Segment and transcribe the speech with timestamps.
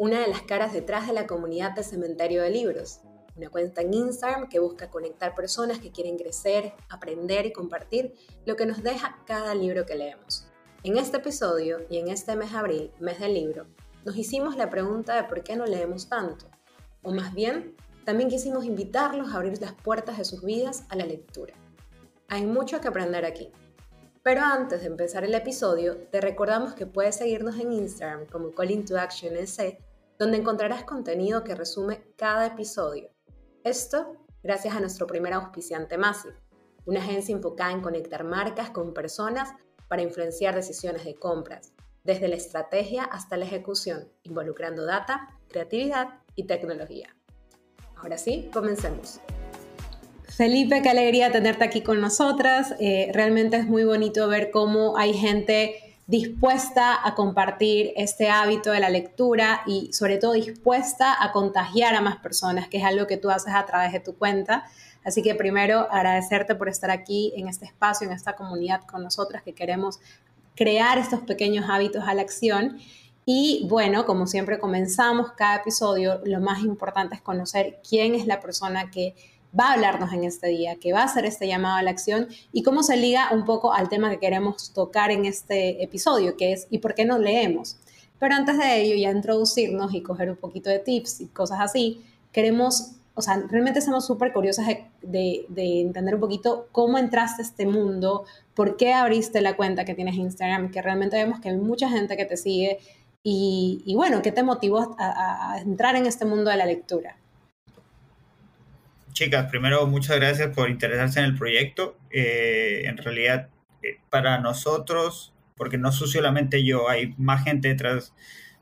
[0.00, 3.02] una de las caras detrás de la comunidad de Cementerio de Libros,
[3.36, 8.14] una cuenta en Instagram que busca conectar personas que quieren crecer, aprender y compartir
[8.46, 10.48] lo que nos deja cada libro que leemos.
[10.84, 13.66] En este episodio y en este mes de abril, mes del libro,
[14.06, 16.46] nos hicimos la pregunta de por qué no leemos tanto,
[17.02, 17.76] o más bien,
[18.06, 21.52] también quisimos invitarlos a abrir las puertas de sus vidas a la lectura.
[22.28, 23.52] Hay mucho que aprender aquí.
[24.22, 28.86] Pero antes de empezar el episodio, te recordamos que puedes seguirnos en Instagram como Calling
[28.86, 29.36] to Action
[30.20, 33.08] donde encontrarás contenido que resume cada episodio.
[33.64, 36.34] Esto gracias a nuestro primer auspiciante Massive,
[36.84, 39.48] una agencia enfocada en conectar marcas con personas
[39.88, 41.72] para influenciar decisiones de compras,
[42.04, 47.16] desde la estrategia hasta la ejecución, involucrando data, creatividad y tecnología.
[47.96, 49.20] Ahora sí, comencemos.
[50.24, 52.74] Felipe, qué alegría tenerte aquí con nosotras.
[52.78, 58.80] Eh, realmente es muy bonito ver cómo hay gente dispuesta a compartir este hábito de
[58.80, 63.16] la lectura y sobre todo dispuesta a contagiar a más personas, que es algo que
[63.16, 64.64] tú haces a través de tu cuenta.
[65.04, 69.44] Así que primero agradecerte por estar aquí en este espacio, en esta comunidad con nosotras
[69.44, 70.00] que queremos
[70.56, 72.78] crear estos pequeños hábitos a la acción.
[73.24, 78.40] Y bueno, como siempre comenzamos cada episodio, lo más importante es conocer quién es la
[78.40, 79.14] persona que
[79.58, 82.28] va a hablarnos en este día, que va a hacer este llamado a la acción
[82.52, 86.52] y cómo se liga un poco al tema que queremos tocar en este episodio, que
[86.52, 87.76] es ¿y por qué no leemos?
[88.18, 92.04] Pero antes de ello, ya introducirnos y coger un poquito de tips y cosas así,
[92.32, 94.66] queremos, o sea, realmente estamos súper curiosas
[95.02, 98.24] de, entender un poquito cómo entraste a este mundo,
[98.54, 101.88] por qué abriste la cuenta que tienes en Instagram, que realmente vemos que hay mucha
[101.88, 102.78] gente que te sigue
[103.22, 107.19] y, bueno, ¿qué te motivó a entrar en este mundo de la lectura?
[109.12, 111.96] Chicas, primero muchas gracias por interesarse en el proyecto.
[112.10, 113.48] Eh, en realidad,
[113.82, 118.14] eh, para nosotros, porque no soy solamente yo, hay más gente detrás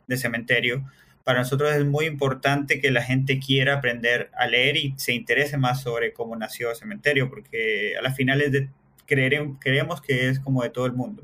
[0.07, 0.85] de cementerio.
[1.25, 5.59] Para nosotros es muy importante que la gente quiera aprender a leer y se interese
[5.59, 8.69] más sobre cómo nació cementerio, porque a las finales de,
[9.07, 11.23] creemos que es como de todo el mundo.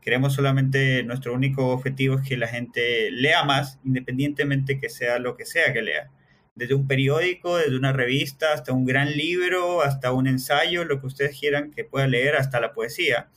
[0.00, 5.36] Queremos solamente, nuestro único objetivo es que la gente lea más, independientemente que sea lo
[5.36, 6.10] que sea que lea
[6.56, 11.06] desde un periódico, desde una revista, hasta un gran libro, hasta un ensayo, lo que
[11.06, 13.28] ustedes quieran que pueda leer, hasta la poesía.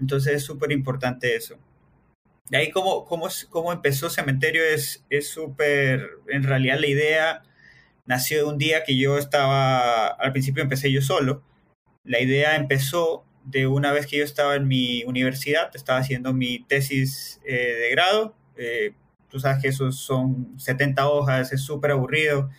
[0.00, 1.58] Entonces es súper importante eso.
[2.48, 7.42] De ahí cómo, cómo, cómo empezó Cementerio es súper, en realidad la idea
[8.06, 11.42] nació de un día que yo estaba, al principio empecé yo solo.
[12.04, 16.60] La idea empezó de una vez que yo estaba en mi universidad, estaba haciendo mi
[16.60, 18.92] tesis eh, de grado, eh,
[19.34, 22.50] tú sabes que esos son 70 hojas, es súper aburrido.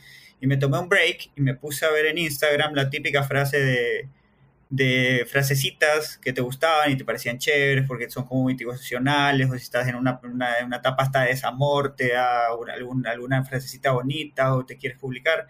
[0.41, 3.57] Y me tomé un break y me puse a ver en Instagram la típica frase
[3.63, 4.09] de,
[4.69, 9.63] de frasecitas que te gustaban y te parecían chéveres porque son como motivacionales o si
[9.63, 14.53] estás en una, una, una etapa hasta de desamor, te da alguna, alguna frasecita bonita
[14.53, 15.47] o te quieres publicar.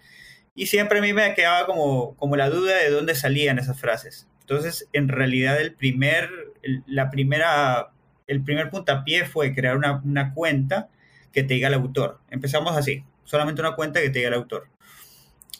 [0.53, 4.27] Y siempre a mí me quedaba como, como la duda de dónde salían esas frases.
[4.41, 6.29] Entonces, en realidad, el primer,
[6.85, 7.89] la primera,
[8.27, 10.89] el primer puntapié fue crear una, una cuenta
[11.35, 12.21] que te diga el autor.
[12.29, 14.69] Empezamos así, solamente una cuenta que te diga el autor.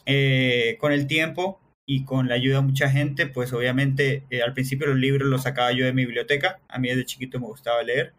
[0.06, 4.54] Eh, con el tiempo y con la ayuda de mucha gente, pues obviamente eh, al
[4.54, 7.82] principio los libros los sacaba yo de mi biblioteca, a mí desde chiquito me gustaba
[7.82, 8.14] leer.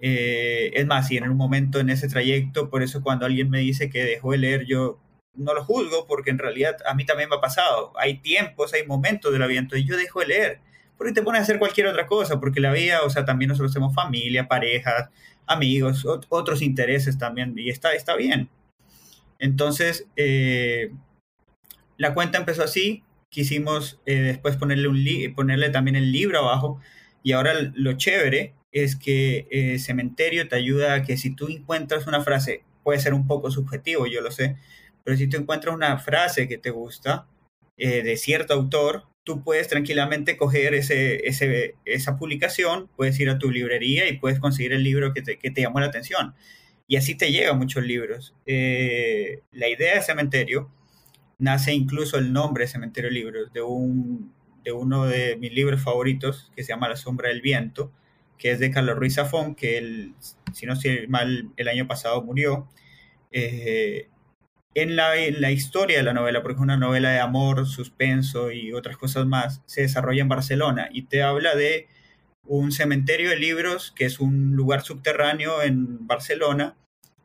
[0.00, 3.60] Eh, es más, y en un momento en ese trayecto, por eso cuando alguien me
[3.60, 4.98] dice que dejó de leer, yo
[5.34, 7.92] no lo juzgo, porque en realidad a mí también me ha pasado.
[7.96, 10.60] Hay tiempos, hay momentos de la vida, entonces yo dejo de leer,
[10.96, 13.72] porque te pones a hacer cualquier otra cosa, porque la vida, o sea, también nosotros
[13.72, 15.10] tenemos familia, parejas,
[15.48, 18.48] amigos, otros intereses también, y está, está bien.
[19.38, 20.92] Entonces, eh,
[21.96, 26.80] la cuenta empezó así, quisimos eh, después ponerle, un ponerle también el libro abajo,
[27.22, 32.06] y ahora lo chévere es que eh, Cementerio te ayuda a que si tú encuentras
[32.06, 34.56] una frase, puede ser un poco subjetivo, yo lo sé,
[35.04, 37.26] pero si tú encuentras una frase que te gusta
[37.76, 43.50] de cierto autor, tú puedes tranquilamente coger ese, ese, esa publicación, puedes ir a tu
[43.50, 46.34] librería y puedes conseguir el libro que te, que te llamó la atención.
[46.86, 48.34] Y así te llegan muchos libros.
[48.46, 50.70] Eh, la idea de Cementerio
[51.38, 54.32] nace incluso el nombre de Cementerio Libros de, un,
[54.64, 57.92] de uno de mis libros favoritos que se llama La Sombra del Viento,
[58.38, 60.14] que es de Carlos Ruiz Zafón, que él,
[60.54, 62.66] si no estoy mal, el año pasado murió.
[63.30, 64.08] Eh,
[64.82, 68.96] en, la, historia de la novela, porque es una novela de amor, suspenso y otras
[68.96, 71.88] cosas más, se desarrolla en Barcelona y te habla de
[72.46, 76.76] un cementerio de libros que es un lugar subterráneo en Barcelona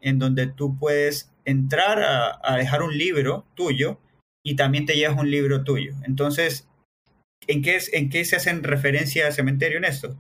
[0.02, 2.02] en donde tú puedes entrar
[2.44, 4.00] a, dejar un libro tuyo
[4.44, 5.94] y también te llevas un libro tuyo.
[6.04, 6.68] Entonces,
[7.48, 10.18] ¿en qué, en qué se hacen referencia al cementerio en esto?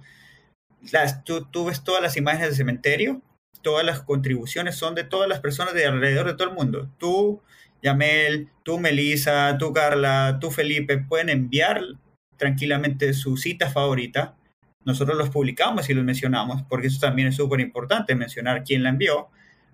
[0.91, 3.21] Las, tú, tú ves todas las imágenes del cementerio,
[3.61, 6.89] todas las contribuciones son de todas las personas de alrededor de todo el mundo.
[6.97, 7.41] Tú,
[7.81, 11.81] Yamel, tú, Melissa, tú, Carla, tú, Felipe, pueden enviar
[12.37, 14.35] tranquilamente su cita favorita.
[14.85, 18.89] Nosotros los publicamos y los mencionamos, porque eso también es súper importante, mencionar quién la
[18.89, 19.29] envió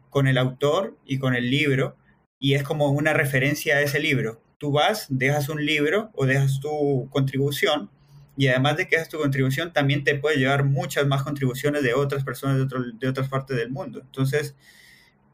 [0.10, 1.96] con el autor y con el libro,
[2.40, 4.42] y es como una referencia a ese libro.
[4.58, 7.90] Tú vas, dejas un libro o dejas tu contribución,
[8.39, 11.94] y además de que dejas tu contribución, también te puede llevar muchas más contribuciones de
[11.94, 14.00] otras personas de, de otras partes del mundo.
[14.00, 14.56] Entonces,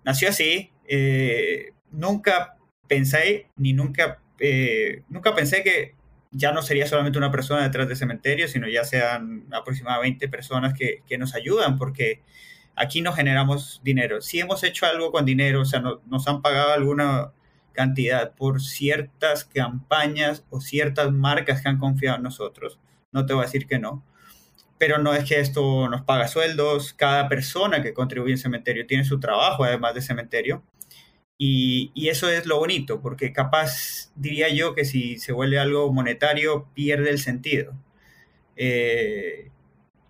[0.03, 0.71] nació así.
[0.87, 2.57] Eh, nunca
[2.87, 5.93] pensé, ni nunca, eh, nunca pensé que
[6.31, 11.03] ya no sería solamente una persona detrás del cementerio, sino ya sean aproximadamente personas que,
[11.05, 12.23] que nos ayudan, porque
[12.75, 14.19] aquí no generamos dinero.
[14.19, 17.33] Si hemos hecho algo con dinero, o sea, nos han pagado alguna
[17.71, 22.79] cantidad por ciertas campañas o ciertas marcas que han confiado en nosotros.
[23.15, 24.03] No te voy a decir que no.
[24.77, 26.93] Pero no es que esto nos paga sueldos.
[26.93, 30.63] Cada persona que contribuye en cementerio tiene su trabajo además de cementerio.
[31.37, 36.67] Y, eso es lo bonito, porque capaz diría yo que si se vuelve algo monetario
[36.73, 37.73] pierde el sentido.
[38.57, 39.49] Eh,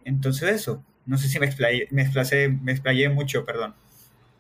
[0.04, 3.76] entonces eso, no sé si me explayé, me explayé mucho, perdón.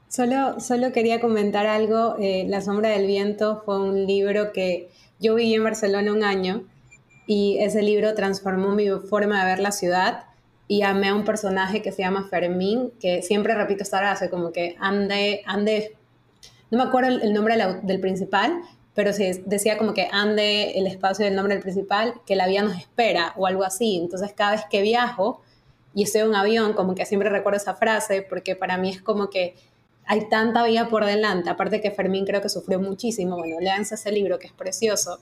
[0.07, 2.15] Solo, solo quería comentar algo.
[2.19, 4.89] Eh, la sombra del viento fue un libro que
[5.19, 6.65] yo viví en Barcelona un año
[7.27, 10.25] y ese libro transformó mi forma de ver la ciudad
[10.67, 14.51] y amé a un personaje que se llama Fermín, que siempre repito esta frase, como
[14.51, 15.95] que ande, ande,
[16.71, 18.61] no me acuerdo el, nombre del, principal,
[18.93, 22.63] pero se decía como que ande el espacio del nombre del principal, que la vida
[22.63, 23.97] nos espera o algo así.
[23.97, 25.41] Entonces cada vez que viajo,
[25.93, 29.01] y estoy en un avión, como que siempre recuerdo esa frase, porque para mí es
[29.01, 29.55] como que
[30.07, 34.11] hay tanta vida por delante, aparte que Fermín creo que sufrió muchísimo, bueno, léanse ese
[34.11, 35.19] libro que es precioso.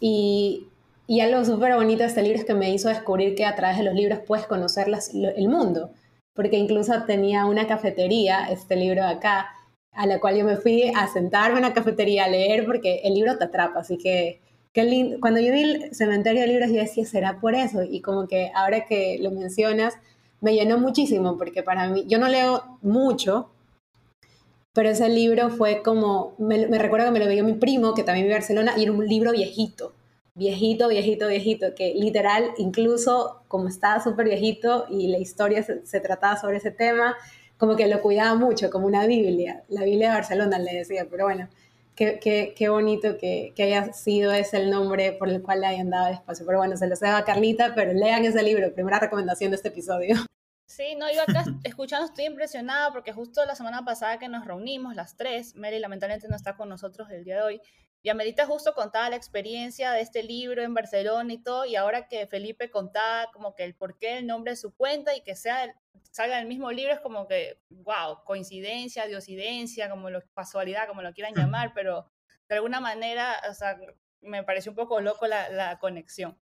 [0.00, 0.69] Y,
[1.10, 3.78] y algo súper bonito de este libro es que me hizo descubrir que a través
[3.78, 5.90] de los libros puedes conocer el mundo,
[6.34, 9.48] porque incluso tenía una cafetería, este libro de acá,
[9.90, 13.14] a la cual yo me fui a sentarme en la cafetería a leer porque el
[13.14, 14.40] libro te atrapa, así que
[15.20, 17.82] cuando yo vi el cementerio de libros, yo decía, será por eso.
[17.82, 19.94] Y como que ahora que lo mencionas,
[20.40, 23.50] me llenó muchísimo, porque para mí, yo no leo mucho,
[24.72, 28.26] pero ese libro fue como, me, recuerdo que me lo veía mi primo, que también
[28.26, 29.92] vive en Barcelona, y era un libro viejito,
[30.34, 36.00] viejito, viejito, viejito, que literal, incluso como estaba súper viejito y la historia se, se,
[36.00, 37.16] trataba sobre ese tema,
[37.58, 41.24] como que lo cuidaba mucho, como una Biblia, la Biblia de Barcelona le decía, pero
[41.24, 41.48] bueno,
[42.00, 46.46] qué, bonito que, haya sido ese el nombre por el cual le hayan dado espacio.
[46.46, 49.68] Pero bueno, se lo dejo a Carlita, pero lean ese libro, primera recomendación de este
[49.68, 50.16] episodio.
[50.66, 54.94] Sí, no, yo acá escuchando estoy impresionada porque justo la semana pasada que nos reunimos,
[54.94, 57.60] las tres, Mary lamentablemente no está con nosotros el día de hoy,
[58.02, 62.08] y Amelita justo contaba la experiencia de este libro en Barcelona y todo, y ahora
[62.08, 65.74] que Felipe contaba como que el porqué, el nombre de su cuenta y que sea
[66.10, 71.12] salga el mismo libro es como que, wow, coincidencia, diosidencia, como lo, casualidad, como lo
[71.12, 72.10] quieran llamar, pero
[72.48, 73.78] de alguna manera, o sea,
[74.20, 76.38] me pareció un poco loco la, la conexión.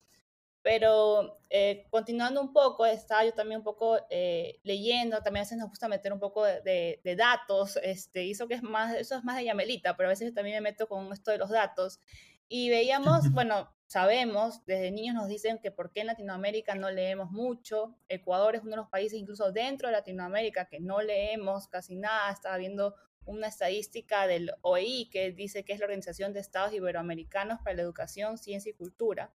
[0.65, 5.59] Pero eh, continuando un poco, estaba yo también un poco eh, leyendo, también a veces
[5.59, 9.25] nos gusta meter un poco de, de, datos, este, eso, que es más, eso es
[9.25, 12.01] más de Yamelita, pero a veces también me meto con esto de los datos.
[12.49, 17.31] Y veíamos, bueno, sabemos, desde niños nos dicen que por qué en Latinoamérica no leemos
[17.31, 17.99] mucho.
[18.09, 22.33] Ecuador es uno de los países, incluso dentro de Latinoamérica, que no leemos casi nada.
[22.33, 22.95] Estaba viendo
[23.27, 27.83] una estadística del OEI que dice que es la Organización de Estados Iberoamericanos para la
[27.83, 29.31] Educación, Ciencia y Cultura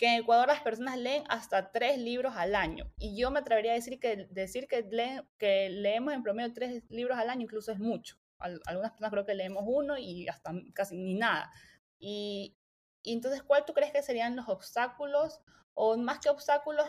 [0.00, 2.90] que en Ecuador las personas leen hasta tres libros al año.
[2.96, 4.88] Y yo me atrevería a decir que, decir que,
[5.36, 8.16] que leemos en promedio tres libros al año incluso es mucho.
[8.38, 11.52] algunas personas creo que leemos uno y hasta casi ni nada.
[11.98, 12.56] Y,
[13.04, 15.42] entonces, ¿cuál tú crees que serían los obstáculos?
[15.74, 16.86] O más que obstáculos,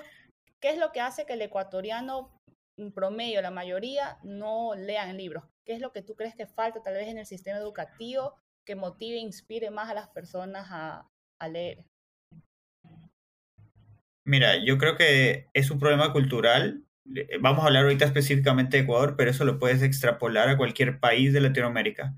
[0.61, 2.41] ¿qué es lo que hace que el ecuatoriano
[2.77, 5.43] en promedio, la mayoría, no lean libros?
[5.65, 8.75] ¿Qué es lo que tú crees que falta tal vez en el sistema educativo que
[8.75, 11.90] motive e inspire más a las personas a, a leer?
[14.23, 16.83] Mira, yo creo que es un problema cultural.
[17.15, 20.99] Eh, vamos a hablar ahorita específicamente de Ecuador, pero eso lo puedes extrapolar a cualquier
[20.99, 22.15] país de Latinoamérica.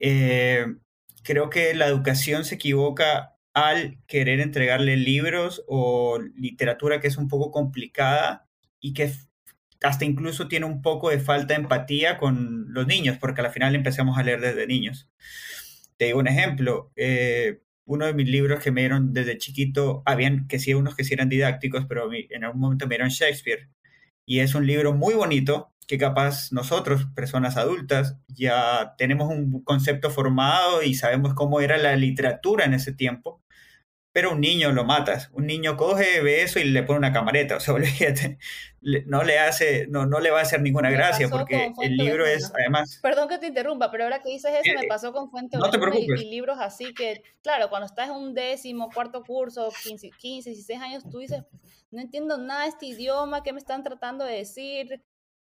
[0.00, 0.66] Eh,
[1.22, 7.28] creo que la educación se equivoca al querer entregarle libros o literatura que es un
[7.28, 8.48] poco complicada
[8.80, 9.12] y que
[9.82, 13.74] hasta incluso tiene un poco de falta de empatía con los niños, porque al final
[13.74, 15.10] empezamos a leer desde niños.
[15.96, 20.46] Te digo un ejemplo, eh, uno de mis libros que me dieron desde chiquito, habían
[20.48, 23.68] que sí, unos que sí eran didácticos, pero en algún momento me dieron Shakespeare.
[24.24, 30.10] Y es un libro muy bonito que capaz nosotros, personas adultas, ya tenemos un concepto
[30.10, 33.41] formado y sabemos cómo era la literatura en ese tiempo
[34.12, 35.30] pero un niño lo matas.
[35.32, 37.56] Un niño coge, ve eso y le pone una camareta.
[37.62, 38.38] O sea, olvídate,
[38.80, 42.52] no le hace, no, no le va a hacer ninguna gracia porque el libro es,
[42.52, 42.98] además...
[43.00, 45.70] Perdón que te interrumpa, pero ahora que dices eso, me eh, pasó con Fuente no
[45.70, 46.20] te preocupes.
[46.20, 50.80] Y, libros así que, claro, cuando estás en un décimo, cuarto curso, 15, 15, 16
[50.80, 51.42] años, tú dices,
[51.92, 55.02] no entiendo nada de este idioma, ¿qué me están tratando de decir?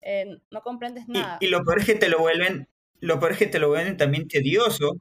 [0.01, 1.37] Eh, no comprendes nada.
[1.39, 2.67] Y, y, lo peor es que te lo vuelven,
[2.99, 4.97] lo peor es que te lo vuelven también tedioso.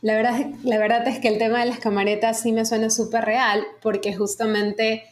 [0.00, 3.24] La verdad, la verdad es que el tema de las camaretas sí me suena súper
[3.24, 5.02] real, porque justamente,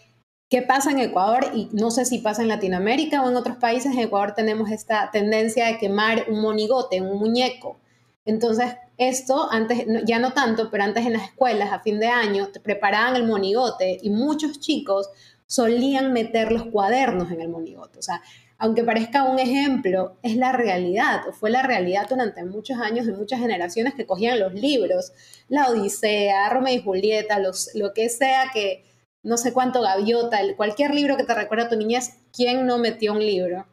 [0.49, 1.51] ¿qué pasa en Ecuador?
[1.55, 5.11] Y no sé si pasa en Latinoamérica o en otros países, en Ecuador tenemos esta
[5.11, 7.79] tendencia de quemar un monigote, un muñeco.
[8.25, 12.49] Entonces, esto antes, ya no tanto, pero antes en las escuelas a fin de año
[12.49, 15.09] te preparaban el monigote y muchos chicos
[15.49, 17.99] solían meter los cuadernos en el monigote.
[17.99, 18.23] O sea,
[18.59, 23.13] aunque parezca un ejemplo, es la realidad, o fue la realidad durante muchos años de
[23.13, 25.13] muchas generaciones que cogían los libros,
[25.49, 28.85] la Odisea, Romeo y Julieta, los, lo que sea que,
[29.23, 33.13] no sé cuánto, Gaviota, cualquier libro que te recuerda a tu niñez, ¿quién no metió
[33.13, 33.67] un libro?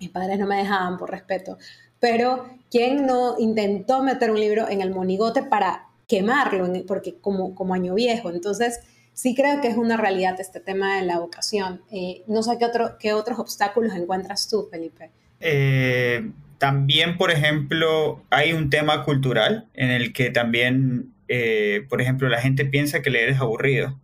[0.00, 1.58] Mis padres no me dejaban por respeto,
[2.00, 7.74] pero ¿quién no intentó meter un libro en el monigote para quemarlo, porque como, como
[7.74, 8.30] año viejo?
[8.30, 8.80] Entonces,
[9.14, 11.80] sí creo que es una realidad este tema de la vocación.
[11.90, 15.10] Eh, no sé qué, otro, qué otros obstáculos encuentras tú, Felipe.
[15.40, 22.28] Eh, también, por ejemplo, hay un tema cultural en el que también, eh, por ejemplo,
[22.28, 24.00] la gente piensa que leer es aburrido.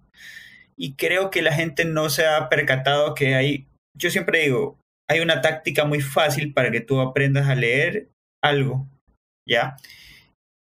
[0.77, 5.21] Y creo que la gente no se ha percatado que hay, yo siempre digo, hay
[5.21, 8.09] una táctica muy fácil para que tú aprendas a leer
[8.43, 8.89] algo,
[9.47, 9.77] ¿ya?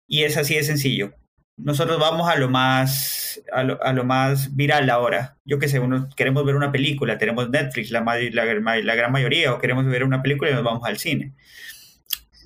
[0.07, 1.15] Y es así de sencillo
[1.57, 5.39] nosotros vamos a lo más a lo, más viral ahora.
[5.45, 9.85] Yo qué sé, uno, queremos ver una película, tenemos Netflix la, gran mayoría, o queremos
[9.87, 11.35] ver una película y nos vamos al cine.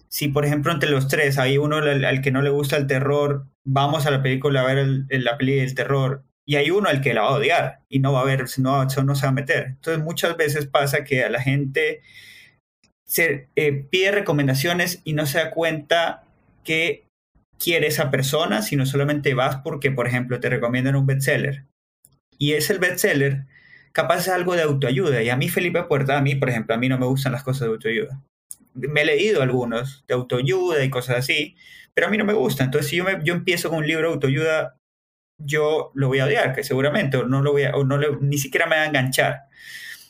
[0.08, 3.46] Si, por ejemplo, entre los tres hay uno al, que no le gusta el terror,
[3.64, 7.02] vamos a la película a ver el, la peli del terror, y hay uno al
[7.02, 9.32] que la va a odiar y no va a ver, no, no se va a
[9.32, 9.66] meter.
[9.66, 12.00] Entonces, muchas veces pasa que a la gente
[13.04, 16.24] se eh, pide recomendaciones y no se da cuenta
[16.64, 17.07] que
[17.58, 21.66] quiere esa persona, sino solamente vas porque, por ejemplo, te recomiendan un bestseller.
[22.38, 23.46] Y es el bestseller,
[23.92, 25.22] capaz es algo de autoayuda.
[25.22, 27.42] Y a mí, Felipe Puerta, a mí, por ejemplo, a mí no me gustan las
[27.42, 28.22] cosas de autoayuda.
[28.74, 31.56] Me he leído algunos de autoayuda y cosas así,
[31.94, 32.64] pero a mí no me gusta.
[32.64, 34.76] Entonces, si yo, me, yo empiezo con un libro de autoayuda,
[35.38, 38.38] yo lo voy a odiar, que seguramente, o no lo voy a, o no ni
[38.38, 39.48] siquiera me va a enganchar.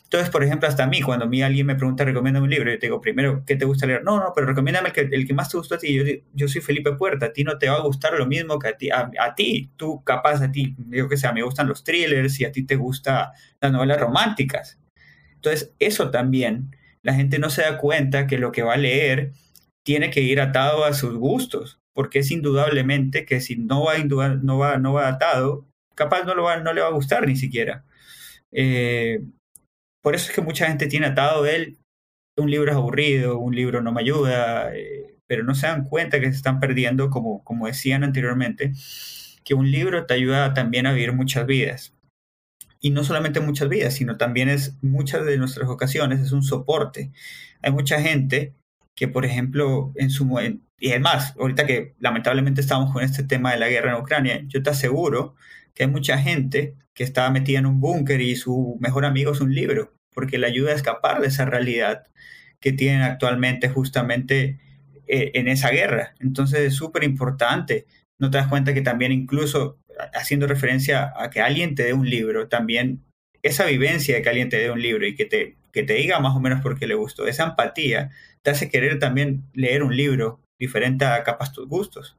[0.09, 2.71] Entonces, por ejemplo, hasta a mí, cuando a mí alguien me pregunta, recomienda un libro,
[2.71, 4.03] yo te digo, primero, ¿qué te gusta leer?
[4.03, 5.93] No, no, pero recomiéndame el que, el que más te gustó a ti.
[5.93, 8.69] Yo, yo soy Felipe Puerta, a ti no te va a gustar lo mismo que
[8.69, 8.89] a ti.
[8.89, 12.51] A, ti, tú capaz, a ti, digo que sea, me gustan los thrillers y a
[12.51, 13.27] ti te gustan
[13.61, 14.79] las novelas románticas.
[15.35, 19.33] Entonces, eso también, la gente no se da cuenta que lo que va a leer
[19.83, 24.57] tiene que ir atado a sus gustos, porque es indudablemente que si no va, no
[24.57, 27.85] va, no va atado, capaz no, lo va, no le va a gustar ni siquiera.
[28.51, 29.21] Eh,
[30.01, 31.79] por eso es que mucha gente tiene atado él,
[32.37, 36.19] un libro es aburrido, un libro no me ayuda, eh, pero no se dan cuenta
[36.19, 38.73] que se están perdiendo, como, como decían anteriormente,
[39.43, 41.93] que un libro te ayuda también a vivir muchas vidas.
[42.79, 47.11] Y no solamente muchas vidas, sino también es muchas de nuestras ocasiones, es un soporte.
[47.61, 48.55] Hay mucha gente
[48.95, 50.27] que, por ejemplo, en su...
[50.79, 54.63] y además, ahorita que lamentablemente estamos con este tema de la guerra en Ucrania, yo
[54.63, 55.35] te aseguro
[55.79, 59.39] que hay mucha gente que está metida en un búnker y su mejor amigo es
[59.39, 62.03] un libro, porque le ayuda a escapar de esa realidad
[62.59, 64.59] que tienen actualmente justamente
[65.07, 66.15] eh, en esa guerra.
[66.19, 67.85] Entonces es súper importante.
[68.19, 69.79] No te das cuenta que también incluso
[70.13, 73.01] haciendo referencia a que alguien te dé un libro, también
[73.41, 76.19] esa vivencia de que alguien te dé un libro y que te, que te diga
[76.19, 78.11] más o menos por qué le gustó, esa empatía
[78.43, 82.17] te hace querer también leer un libro diferente a capaz tus gustos.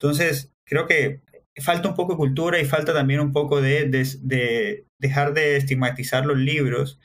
[0.00, 1.20] Entonces, creo que
[1.56, 6.26] falta un poco de cultura y falta también un poco de, de, dejar de estigmatizar
[6.26, 6.98] los libros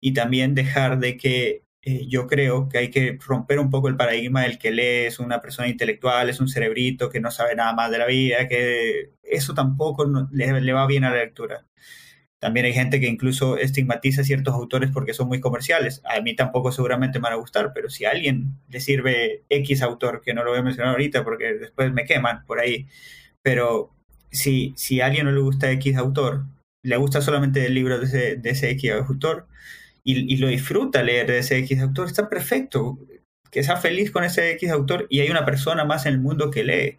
[0.00, 3.96] y también dejar de que eh, yo creo que hay que romper un poco el
[3.96, 7.72] paradigma del que lee es una persona intelectual, es un cerebrito que no sabe nada
[7.74, 11.66] más de la vida, que eso tampoco le, le va bien a la lectura.
[12.38, 16.02] También hay gente que incluso estigmatiza ciertos autores porque son muy comerciales.
[16.04, 19.80] A mí tampoco seguramente me van a gustar, pero si a alguien le sirve X
[19.82, 22.86] autor, que no lo voy a mencionar ahorita porque después me queman por ahí,
[23.46, 23.94] pero
[24.32, 26.46] si, si a alguien no le gusta X autor,
[26.82, 29.46] le gusta solamente el libro de ese, de ese X autor,
[30.02, 32.98] y, lo disfruta leer de ese X autor, está perfecto.
[33.52, 36.50] Que sea feliz con ese X autor y hay una persona más en el mundo
[36.50, 36.98] que lee.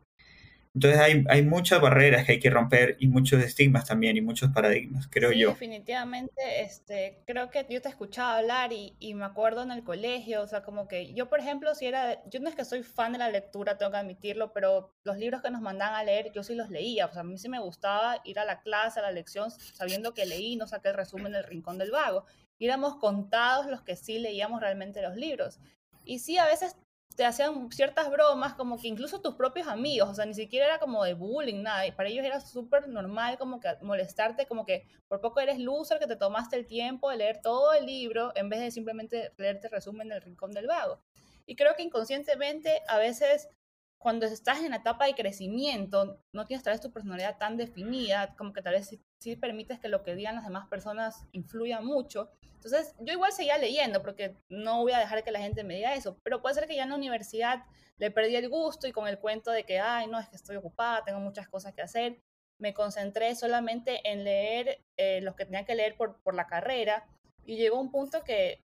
[0.78, 4.52] Entonces hay, hay muchas barreras que hay que romper y muchos estigmas también y muchos
[4.52, 5.50] paradigmas, creo sí, yo.
[5.50, 10.44] Definitivamente, este, creo que yo te escuchaba hablar y, y, me acuerdo en el colegio,
[10.44, 13.14] o sea, como que yo, por ejemplo, si era, yo no es que soy fan
[13.14, 16.44] de la lectura, tengo que admitirlo, pero los libros que nos mandaban a leer, yo
[16.44, 19.02] sí los leía, o sea, a mí sí me gustaba ir a la clase, a
[19.02, 22.26] la lección, sabiendo que leí, no saqué el resumen del rincón del vago.
[22.60, 25.60] Y éramos contados los que sí leíamos realmente los libros.
[26.04, 26.76] Y sí, a veces
[27.18, 30.78] te hacían ciertas bromas, como que incluso tus propios amigos, o sea, ni siquiera era
[30.78, 34.88] como de bullying, nada, y para ellos era súper normal como que molestarte, como que
[35.08, 38.50] por poco eres loser, que te tomaste el tiempo de leer todo el libro en
[38.50, 41.02] vez de simplemente leerte resumen del rincón del vago.
[41.48, 43.50] Y creo que inconscientemente a veces
[43.98, 48.36] cuando estás en la etapa de crecimiento, no tienes tal vez tu personalidad tan definida,
[48.36, 52.30] como que tal vez sí, permites que lo que digan las demás personas influya mucho.
[52.54, 55.96] Entonces, yo igual seguía leyendo, porque no voy a dejar que la gente me diga
[55.96, 57.64] eso, pero puede ser que ya en la universidad
[57.98, 60.56] le perdí el gusto y con el cuento de que, ay, no, es que estoy
[60.58, 62.22] ocupada, tengo muchas cosas que hacer,
[62.60, 67.08] me concentré solamente en leer eh, los que tenía que leer por, por la carrera
[67.46, 68.64] y llegó un punto que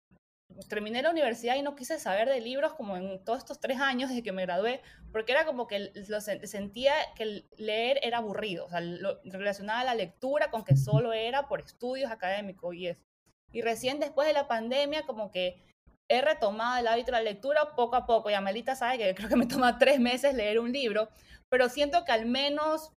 [0.69, 4.11] terminé la universidad y no quise saber de libros como en todos estos tres años
[4.11, 4.83] desde que me gradué,
[5.13, 10.51] porque era como que lo sentía que leer era aburrido, o sea, lo, la lectura
[10.51, 13.01] con que solo era por estudios académicos y eso.
[13.53, 15.63] Y recién después de la pandemia como que
[16.09, 19.29] he retomado el hábito de la lectura poco a poco, y Amelita sabe que creo
[19.29, 21.09] que me toma tres meses leer un libro,
[21.49, 22.93] pero siento que al menos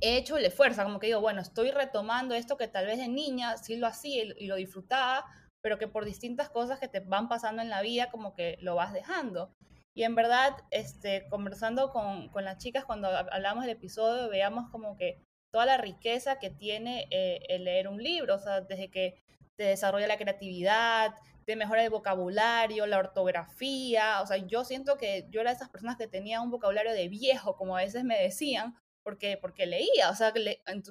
[0.00, 3.08] he hecho el esfuerzo, como que digo, bueno, estoy retomando esto que tal vez de
[3.08, 5.24] niña sí lo hacía y lo disfrutaba,
[5.64, 8.74] pero que por distintas cosas que te van pasando en la vida como que lo
[8.74, 9.50] vas dejando.
[9.94, 14.98] Y en verdad, este, conversando con, con las chicas cuando hablamos del episodio, veamos como
[14.98, 19.24] que toda la riqueza que tiene eh, el leer un libro, o sea, desde que
[19.56, 21.14] te desarrolla la creatividad,
[21.46, 25.70] te mejora el vocabulario, la ortografía, o sea, yo siento que yo era de esas
[25.70, 30.10] personas que tenía un vocabulario de viejo, como a veces me decían, porque, porque leía,
[30.10, 30.34] o sea,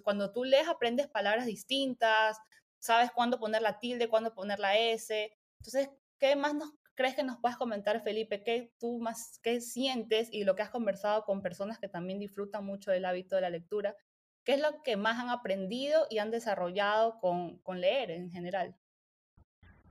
[0.04, 2.40] cuando tú lees aprendes palabras distintas,
[2.84, 5.32] sabes cuándo poner la tilde, cuándo poner la S.
[5.60, 8.44] Entonces, ¿qué más nos crees que nos puedes comentar, Felipe?
[8.44, 12.66] ¿Qué tú más qué sientes y lo que has conversado con personas que también disfrutan
[12.66, 13.96] mucho del hábito de la lectura?
[14.44, 18.76] ¿Qué es lo que más han aprendido y han desarrollado con, con leer en general?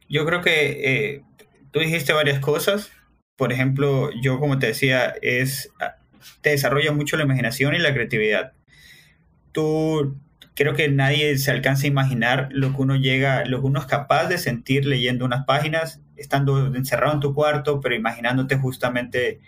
[0.07, 1.25] Yo creo que eh,
[1.71, 2.93] tú dijiste varias cosas.
[3.37, 5.97] Por ejemplo, yo como te decía, es ah,
[6.43, 8.53] te desarrolla mucho la imaginación y la creatividad.
[9.53, 10.21] Tú
[10.55, 13.87] creo que nadie se alcanza a imaginar lo que uno llega, lo que uno es
[13.87, 19.41] capaz de sentir leyendo unas páginas, estando encerrado en tu cuarto, pero imaginándote justamente,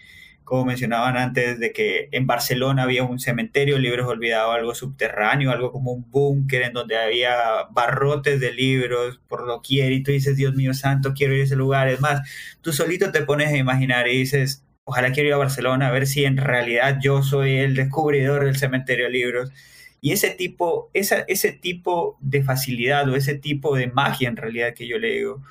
[0.45, 5.51] como mencionaban antes, de que en Barcelona había un cementerio de libros olvidados, algo subterráneo,
[5.51, 7.37] algo como un búnker en donde había
[7.71, 11.57] barrotes de libros por doquier y tú dices, Dios mío santo, quiero ir a ese
[11.57, 11.89] lugar.
[11.89, 12.23] Es más,
[12.63, 16.07] tú solito te pones a imaginar y dices, ojalá quiero ir a Barcelona a ver
[16.07, 19.53] si en realidad yo soy el descubridor del cementerio de libros
[20.05, 24.87] y ese tipo, ese tipo de facilidad o ese tipo de magia en realidad que
[24.87, 25.43] yo le digo,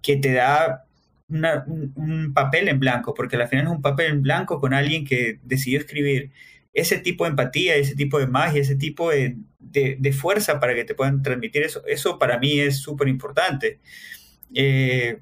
[0.00, 0.86] que te da
[1.28, 5.38] un, papel en blanco, porque al final es un papel en blanco con alguien que
[5.42, 6.30] decidió escribir
[6.72, 10.84] ese tipo de empatía, ese tipo de magia, ese tipo de, de, fuerza para que
[10.84, 13.80] te puedan transmitir eso, eso para mí es súper importante.
[14.54, 15.18] Eh,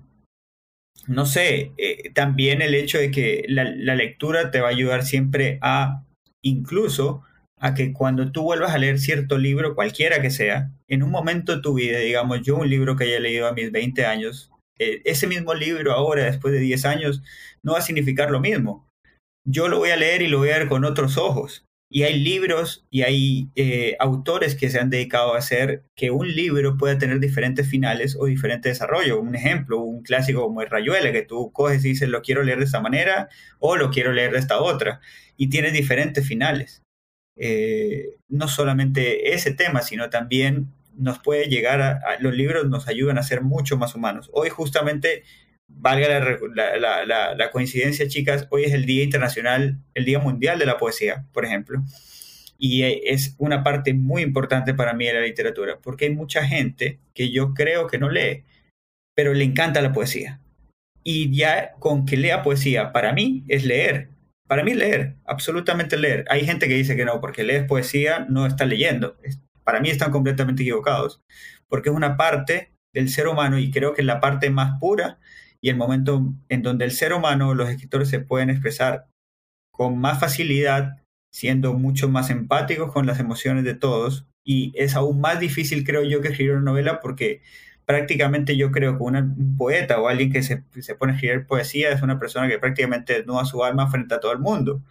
[1.09, 5.05] no sé, eh, también el hecho de que la, la, lectura te va a ayudar
[5.05, 6.05] siempre a
[6.43, 7.25] incluso
[7.61, 11.57] a que cuando tú vuelvas a leer cierto libro, cualquiera que sea, en un momento
[11.57, 15.03] de tu vida, digamos, yo un libro que haya leído a mis 20 años, eh,
[15.05, 17.23] ese mismo libro ahora, después de 10 años,
[17.63, 18.87] no va a significar lo mismo.
[19.45, 21.65] Yo lo voy a leer y lo voy a ver con otros ojos.
[21.91, 26.29] Y hay libros y hay eh, autores que se han dedicado a hacer que un
[26.29, 29.19] libro pueda tener diferentes finales o diferente desarrollo.
[29.21, 32.59] Un ejemplo, un clásico como el Rayuela, que tú coges y dices, lo quiero leer
[32.59, 35.01] de esta manera o lo quiero leer de esta otra.
[35.39, 36.83] Y tiene diferentes finales.
[37.39, 43.19] Eh, no solamente ese tema, sino también nos puede llegar a, los libros nos ayudan
[43.19, 44.29] a ser mucho más humanos.
[44.33, 45.23] Hoy justamente,
[45.69, 50.79] valga la, la, coincidencia, chicas, hoy es el Día Internacional, el Día Mundial de la
[50.79, 51.83] Poesía, por ejemplo.
[52.59, 56.45] Y eh, es una parte muy importante para mí de la literatura, porque hay mucha
[56.45, 58.45] gente que yo creo que no lee,
[59.15, 60.41] pero le encanta la poesía.
[61.05, 64.11] Y ya con que lea poesía, para mí es leer,
[64.49, 66.25] para mí leer, absolutamente leer.
[66.31, 69.17] Hay gente que dice que no, porque lees poesía no está leyendo.
[69.63, 71.23] Para mí están completamente equivocados,
[71.69, 75.21] porque es una parte del ser humano y creo que es la parte más pura
[75.61, 79.07] y el momento en donde el ser humano, los escritores se pueden expresar
[79.71, 80.97] con más facilidad,
[81.33, 84.27] siendo mucho más empáticos con las emociones de todos.
[84.45, 87.43] Y es aún más difícil, creo yo, que escribir una novela porque
[87.89, 91.91] prácticamente yo creo que un poeta o alguien que se, se, pone a escribir poesía
[91.91, 94.83] es una persona que prácticamente desnuda su alma frente a todo el mundo.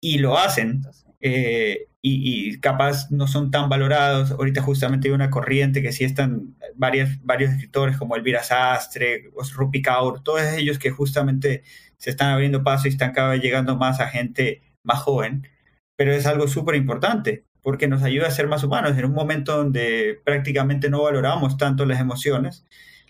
[0.00, 0.82] Y lo hacen.
[1.22, 4.32] Eh, y, capaz no son tan valorados.
[4.32, 9.80] Ahorita justamente hay una corriente que sí están varios, varios escritores como Elvira Sastre, Rupi
[9.80, 11.62] Kaur, todos ellos que justamente
[11.96, 15.48] se están abriendo paso y están cada vez llegando más a gente más joven.
[15.96, 18.96] Pero es algo súper importante porque nos ayuda a ser más humanos.
[18.96, 22.64] En un momento donde prácticamente no valoramos tanto las emociones,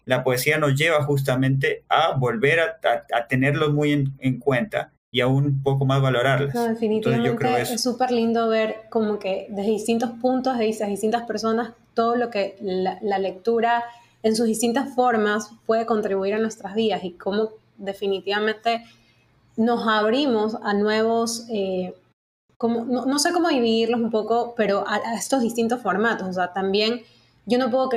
[0.07, 2.79] la poesía nos lleva justamente a volver a,
[3.15, 6.55] a, tenerlos muy en, en cuenta y aún un poco más valorarlas.
[6.55, 11.73] No, definitivamente es súper lindo ver como que desde distintos puntos de vista, distintas personas,
[11.95, 13.85] todo lo que la, lectura
[14.25, 18.85] en sus distintas formas puede contribuir a nuestras vidas y cómo definitivamente
[19.57, 21.95] nos abrimos a nuevos, eh,
[22.61, 26.29] no, sé cómo dividirlos un poco, pero a, estos distintos formatos.
[26.29, 27.03] O sea, también
[27.47, 27.91] yo no puedo,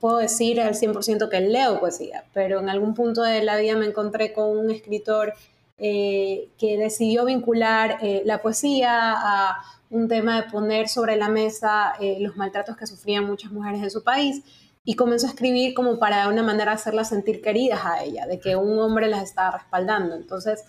[0.00, 3.86] puedo decir al 100% que leo poesía, pero en algún punto de la vida me
[3.86, 5.34] encontré con un escritor
[5.78, 9.56] eh, que decidió vincular eh, la poesía a
[9.90, 13.90] un tema de poner sobre la mesa eh, los maltratos que sufrían muchas mujeres en
[13.90, 14.42] su país
[14.84, 18.38] y comenzó a escribir como para de una manera hacerlas sentir queridas a ella, de
[18.38, 20.14] que un hombre las estaba respaldando.
[20.14, 20.64] Entonces,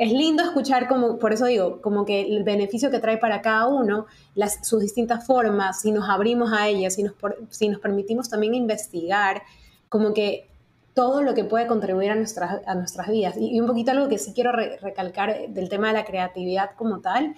[0.00, 3.66] es lindo escuchar como, por eso digo, como que el beneficio que trae para cada
[3.66, 7.12] uno, las, sus distintas formas, si nos abrimos a ellas, si nos,
[7.50, 9.42] si nos permitimos también investigar,
[9.90, 10.48] como que
[10.94, 13.34] todo lo que puede contribuir a nuestras, a nuestras vidas.
[13.38, 17.34] Y, un poquito algo que sí quiero recalcar del tema de la creatividad como tal.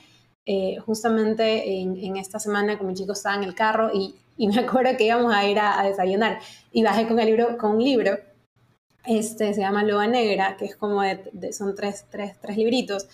[0.47, 4.61] Eh, justamente en, esta semana con mi chico estaba en el carro y, y me
[4.61, 6.39] acuerdo que íbamos a ir a, desayunar
[6.71, 8.19] y bajé con, el libro, con un libro,
[9.05, 13.09] este se llama Loba Negra, que es como de, son tres, tres, tres libritos.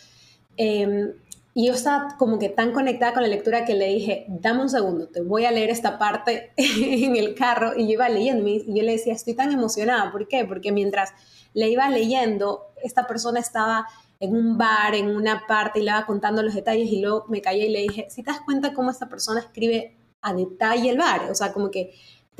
[0.57, 1.13] Em,
[1.55, 4.69] y yo estaba como que tan conectada con la lectura que le dije, dame un
[4.69, 7.73] segundo, te voy a leer esta parte en el carro.
[7.77, 10.13] Y yo iba leyendo y yo le decía, estoy tan emocionada.
[10.13, 10.45] ¿Por qué?
[10.45, 11.13] Porque mientras
[11.55, 13.87] le iba leyendo, esta persona estaba
[14.21, 17.41] en un bar, en una parte, y le iba contando los detalles y luego me
[17.41, 20.99] callé y le dije, si te das cuenta cómo esta persona escribe a detalle el
[20.99, 21.93] bar, o sea, como que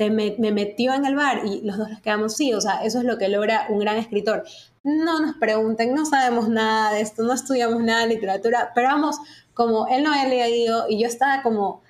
[0.09, 3.05] me, metió en el bar y los dos nos quedamos, sí, o sea, eso es
[3.05, 4.45] lo que logra un gran escritor.
[4.83, 9.17] No nos pregunten, no sabemos nada de esto, no estudiamos nada de literatura, pero vamos,
[9.53, 11.81] como él no había leído y yo estaba como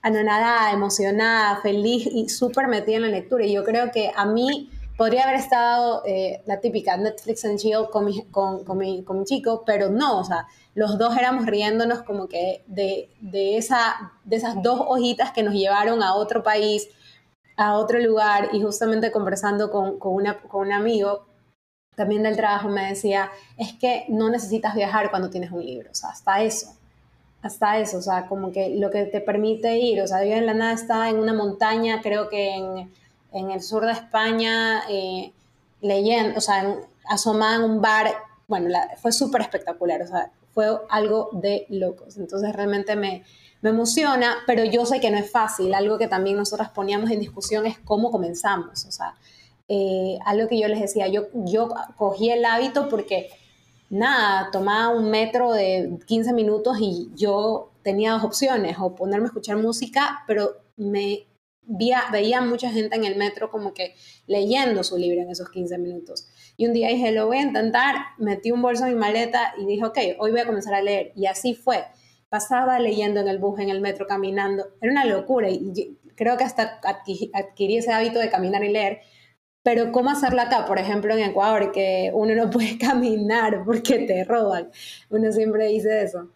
[0.00, 3.44] anonadada, emocionada, feliz y súper metida en la lectura.
[3.44, 7.88] Y yo creo que a mí podría haber estado eh, la típica Netflix and chill
[7.90, 11.46] con mi, con, con, mi, con mi chico, pero no, o sea, los dos éramos
[11.46, 16.42] riéndonos como que de, de, esa, de esas dos hojitas que nos llevaron a otro
[16.42, 16.88] país,
[17.68, 21.26] a otro lugar y justamente conversando con, con, una, con un amigo
[21.94, 25.94] también del trabajo me decía, es que no necesitas viajar cuando tienes un libro, o
[25.94, 26.74] sea, hasta eso,
[27.42, 30.46] hasta eso, o sea, como que lo que te permite ir, o sea, yo en
[30.46, 32.90] la nada estaba en una montaña, creo que en,
[33.32, 35.32] en el sur de España, eh,
[35.80, 36.76] leyendo, o sea,
[37.08, 38.10] asomada en un bar,
[38.48, 38.70] bueno,
[39.00, 43.22] fue súper espectacular, o sea, fue algo de locos, entonces realmente me,
[43.62, 45.72] me emociona, pero yo sé que no es fácil.
[45.72, 48.84] Algo que también nosotras poníamos en discusión es cómo comenzamos.
[48.84, 49.14] O sea,
[49.68, 53.30] eh, algo que yo les decía, yo, yo cogí el hábito porque,
[53.88, 59.28] nada, tomaba un metro de 15 minutos y yo tenía dos opciones, o ponerme a
[59.28, 61.26] escuchar música, pero me
[61.62, 63.94] veía, veía mucha gente en el metro como que
[64.26, 66.28] leyendo su libro en esos 15 minutos.
[66.56, 69.66] Y un día dije, lo voy a intentar, metí un bolso en mi maleta y
[69.66, 71.12] dije, ok, hoy voy a comenzar a leer.
[71.14, 71.84] Y así fue
[72.32, 74.64] pasaba leyendo en el bus, en el metro, caminando.
[74.80, 79.00] Era una locura y creo que hasta adquirí ese hábito de caminar y leer.
[79.62, 80.64] Pero ¿cómo hacerlo acá?
[80.64, 84.70] Por ejemplo, en Ecuador, que uno no puede caminar porque te roban.
[85.10, 86.30] Uno siempre dice eso.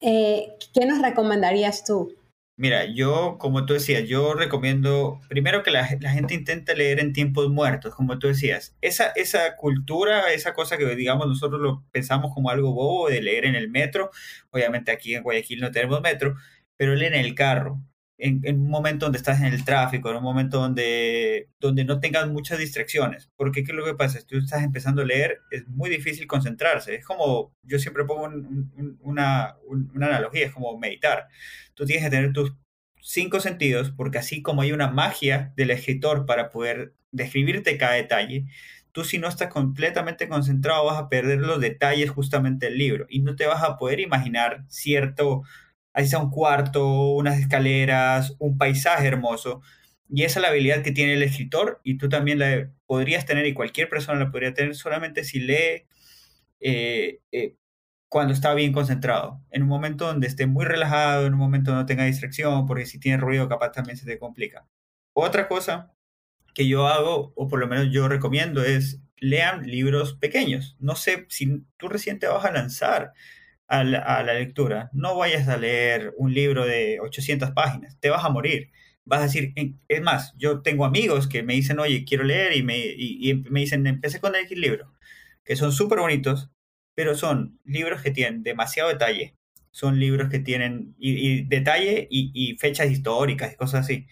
[0.00, 2.14] Eh, ¿Qué nos recomendarías tú?
[2.58, 7.48] Mira, yo, como tú decías, yo recomiendo primero que la, gente intente leer en tiempos
[7.48, 8.76] muertos, como tú decías.
[8.80, 13.44] Esa, esa cultura, esa cosa que digamos nosotros lo pensamos como algo bobo de leer
[13.44, 14.10] en el metro,
[14.50, 16.34] obviamente aquí en Guayaquil no tenemos metro,
[16.76, 17.80] pero leer en el carro,
[18.18, 22.28] en, un momento donde estás en el tráfico, en un momento donde, donde no tengas
[22.28, 23.30] muchas distracciones.
[23.36, 24.18] Porque ¿qué es lo que pasa?
[24.18, 26.96] Si tú estás empezando a leer, es muy difícil concentrarse.
[26.96, 28.28] Es como, yo siempre pongo
[29.02, 31.28] una, una analogía, es como meditar
[31.78, 32.54] tú tienes que tener tus
[33.00, 38.46] cinco sentidos, porque así como hay una magia del escritor para poder describirte cada detalle,
[38.90, 43.20] tú si no estás completamente concentrado vas a perder los detalles justamente del libro y
[43.20, 45.42] no te vas a poder imaginar cierto,
[45.98, 49.62] así sea un cuarto, unas escaleras, un paisaje hermoso.
[50.08, 53.46] Y esa es la habilidad que tiene el escritor y tú también la podrías tener
[53.46, 55.86] y cualquier persona la podría tener solamente si lee
[56.60, 57.56] eh, eh,
[58.08, 59.42] cuando está bien concentrado.
[59.50, 62.86] En un momento donde esté muy relajado, en un momento donde no tenga distracción, porque
[62.86, 64.68] si tiene ruido capaz también se te complica.
[65.14, 65.92] Otra cosa
[66.54, 70.76] que yo hago, o por lo menos yo recomiendo, es lean libros pequeños.
[70.78, 73.14] No sé si tú recién te vas a lanzar
[73.68, 78.30] a la, lectura, no vayas a leer un libro de 800 páginas, te vas a
[78.30, 78.70] morir.
[79.04, 79.54] Vas a decir,
[79.88, 83.60] es más, yo tengo amigos que me dicen, oye, quiero leer y me, y, me
[83.60, 84.92] dicen, empecé con el libro,
[85.44, 86.50] que son súper bonitos,
[86.94, 89.36] pero son libros que tienen demasiado detalle,
[89.70, 94.06] son libros que tienen y, detalle y, fechas históricas y cosas así.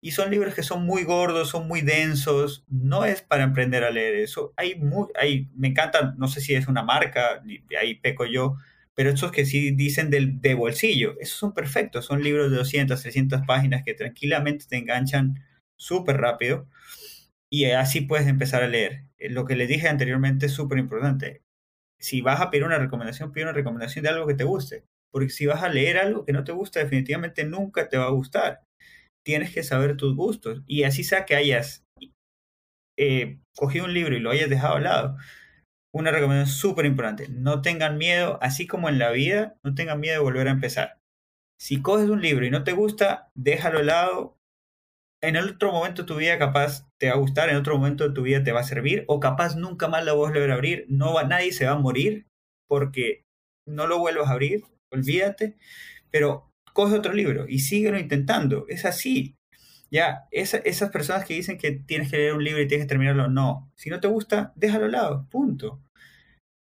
[0.00, 3.90] Y son libros que son muy gordos, son muy densos, no es para emprender a
[3.90, 4.52] leer eso.
[4.56, 4.80] Hay,
[5.20, 7.42] hay me encanta, no sé si es una marca,
[7.80, 8.56] ahí peco yo,
[8.98, 13.00] pero estos que sí dicen del, de bolsillo, esos son perfectos, son libros de 200,
[13.00, 15.36] 300 páginas que tranquilamente te enganchan
[15.76, 16.68] súper rápido
[17.48, 19.04] y así puedes empezar a leer.
[19.18, 21.44] Eh, lo que les dije anteriormente es súper importante.
[22.00, 24.82] Si vas a pedir una recomendación, pide una recomendación de algo que te guste,
[25.12, 28.10] porque si vas a leer algo que no te gusta, definitivamente nunca te va a
[28.10, 28.64] gustar.
[29.24, 31.86] Tienes que saber tus gustos y así sea que hayas
[32.96, 35.16] eh, cogido un libro y lo hayas dejado al lado,
[35.92, 37.28] una recomendación súper importante.
[37.28, 41.00] No tengan miedo, así como en la vida, no tengan miedo de volver a empezar.
[41.58, 44.38] Si coges un libro y no te gusta, déjalo al lado.
[45.20, 48.14] En otro momento de tu vida capaz te va a gustar, en otro momento de
[48.14, 50.54] tu vida te va a servir, o capaz nunca más lo vas a volver a
[50.54, 50.86] abrir.
[50.88, 52.28] No va, nadie se va a morir
[52.68, 53.24] porque
[53.66, 55.56] no lo vuelvas a abrir, olvídate.
[56.10, 58.66] Pero coge otro libro y síguelo intentando.
[58.68, 59.37] Es así.
[59.90, 63.28] Ya, esas personas que dicen que tienes que leer un libro y tienes que terminarlo,
[63.28, 63.72] no.
[63.76, 65.82] Si no te gusta, déjalo al lado, punto.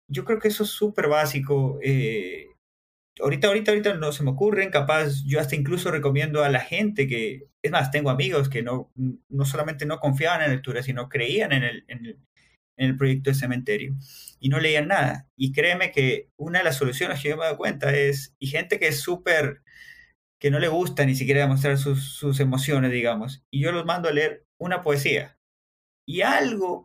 [0.09, 1.79] Yo creo que eso es súper básico.
[1.83, 2.47] Eh,
[3.21, 7.07] ahorita, ahorita, ahorita no se me ocurren, capaz yo hasta incluso recomiendo a la gente
[7.07, 8.93] que, es más, tengo amigos que no,
[9.29, 12.19] no solamente no confiaban en la lectura, sino creían en el, en el,
[12.77, 13.95] en el proyecto de cementerio
[14.41, 15.29] y no leían nada.
[15.37, 18.49] Y créeme que una de las soluciones que yo me he dado cuenta es, y
[18.49, 19.63] gente que es súper
[20.42, 23.44] que no le gusta ni siquiera demostrar sus, emociones, digamos.
[23.48, 25.38] Y yo los mando a leer una poesía.
[26.05, 26.85] Y algo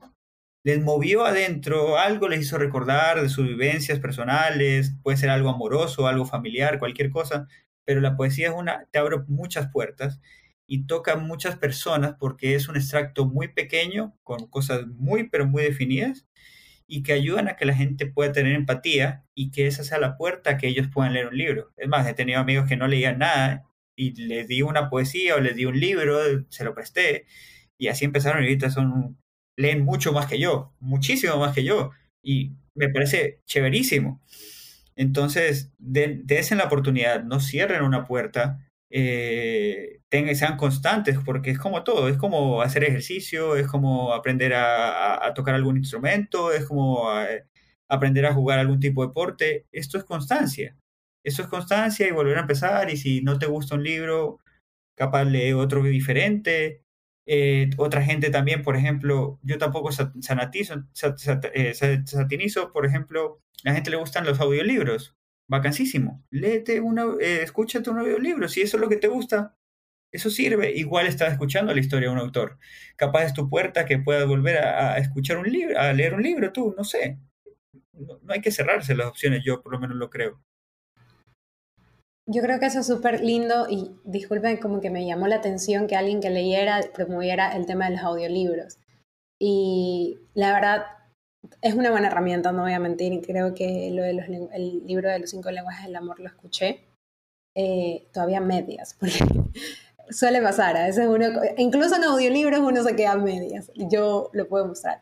[0.63, 6.05] les movió adentro, algo les hizo recordar de sus vivencias personales, puede ser algo amoroso,
[6.05, 7.47] algo familiar, cualquier cosa,
[7.83, 10.21] pero la poesía es una, te abre muchas puertas
[10.67, 15.47] y toca a muchas personas porque es un extracto muy pequeño, con cosas muy, pero
[15.47, 16.27] muy definidas,
[16.88, 20.17] y que ayudan a que la gente pueda tener empatía y que esa sea la
[20.17, 21.73] puerta que ellos puedan leer un libro.
[21.78, 25.39] Es más, he tenido amigos que no leían nada y les di una poesía o
[25.41, 26.19] les di un libro,
[26.50, 27.26] se lo presté
[27.78, 29.17] y así empezaron y ahorita son,
[29.58, 31.91] leen mucho más que yo, muchísimo más que yo
[32.23, 34.21] y me parece chéverísimo.
[34.95, 41.84] Entonces, den la oportunidad, no cierren una puerta, eh, tengan, sean constantes, porque es como
[41.84, 47.45] todo, es como hacer ejercicio, es como aprender a, tocar algún instrumento, es como eh,
[47.89, 49.67] aprender a jugar algún tipo de deporte.
[49.71, 50.78] Esto es constancia.
[51.23, 52.89] Eso es constancia y volver a empezar.
[52.89, 54.39] Y si no te gusta un libro,
[54.95, 56.84] capaz lee otro diferente.
[57.28, 60.86] Eh, otra gente también, por ejemplo, yo tampoco sanatizo,
[61.54, 65.16] eh, satinizo, por ejemplo, a la gente le gustan los audiolibros
[65.47, 66.23] vacancísimo.
[66.29, 69.55] Léete una, eh, escúchate un audiolibro, si eso es lo que te gusta,
[70.12, 70.71] eso sirve.
[70.75, 72.57] Igual estás escuchando la historia de un autor.
[72.95, 76.51] Capaz es tu puerta que puedas volver a, escuchar un libro, a leer un libro
[76.51, 77.19] tú, no sé.
[77.93, 80.41] No, hay que cerrarse las opciones, yo por lo menos lo creo.
[82.29, 85.88] Yo creo que eso es súper lindo y disculpen como que me llamó la atención
[85.88, 88.79] que alguien que leyera promoviera el tema de los audiolibros.
[89.39, 90.86] Y la verdad,
[91.62, 93.21] es una buena herramienta, no voy a mentir.
[93.25, 96.88] Creo que lo de los, el libro de los cinco lenguajes del amor lo escuché
[97.55, 99.19] eh, todavía medias, porque
[100.10, 100.77] suele pasar.
[100.77, 103.71] A veces uno, incluso en audiolibros uno se queda medias.
[103.75, 105.01] Yo lo puedo mostrar.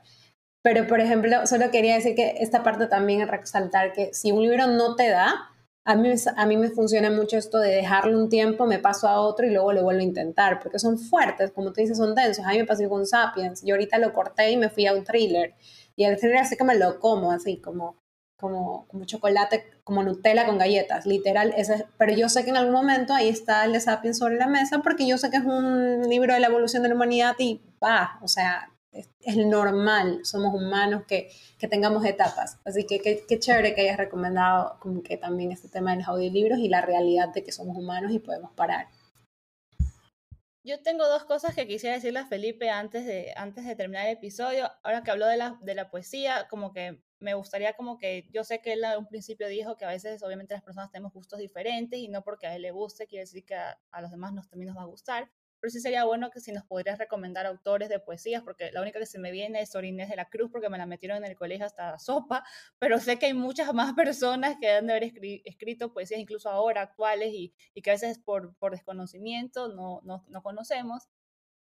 [0.63, 4.41] Pero, por ejemplo, solo quería decir que esta parte también es resaltar que si un
[4.41, 5.51] libro no te da,
[5.83, 9.21] a mí, a mí me funciona mucho esto de dejarlo un tiempo, me paso a
[9.21, 12.43] otro y luego lo vuelvo a intentar, porque son fuertes, como tú dices, son densos.
[12.43, 13.61] A mí me pasó con Sapiens.
[13.63, 15.53] Yo ahorita lo corté y me fui a un thriller.
[15.95, 17.97] Y el thriller así que me lo como, así como,
[18.37, 21.53] como, como chocolate, como Nutella con galletas, literal.
[21.57, 24.47] Ese, pero yo sé que en algún momento ahí está el de Sapiens sobre la
[24.47, 27.61] mesa porque yo sé que es un libro de la evolución de la humanidad y
[27.81, 32.59] va, o sea, es, normal, somos humanos que, que, tengamos etapas.
[32.65, 36.59] Así que qué chévere que hayas recomendado como que también este tema de los audiolibros
[36.59, 38.87] y la realidad de que somos humanos y podemos parar.
[40.65, 44.13] Yo tengo dos cosas que quisiera decirle a Felipe antes de, antes de terminar el
[44.13, 44.67] episodio.
[44.81, 48.43] Ahora que habló de la, de la poesía, como que me gustaría como que, yo
[48.43, 51.37] sé que él a un principio dijo que a veces obviamente las personas tenemos gustos
[51.37, 54.33] diferentes y no porque a él le guste quiere decir que a, a los demás
[54.33, 57.45] nos, también nos va a gustar pero sí sería bueno que si nos podrías recomendar
[57.45, 60.51] autores de poesías, porque la única que se me viene es Sorinés de la Cruz,
[60.51, 62.43] porque me la metieron en el colegio hasta sopa,
[62.79, 65.11] pero sé que hay muchas más personas que han de haber
[65.45, 70.25] escrito poesías incluso ahora actuales y, y que a veces por, por desconocimiento no, no,
[70.27, 71.07] no conocemos.